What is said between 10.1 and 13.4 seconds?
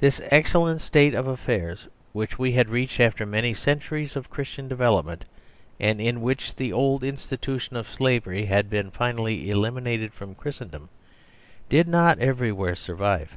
from Christendom, did not everywhere survive.